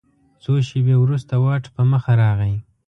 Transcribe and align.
څو 0.43 0.51
شیبې 0.67 0.95
وروسته 0.99 1.33
واټ 1.43 1.63
په 1.75 1.81
مخه 1.91 2.11
راغی. 2.21 2.55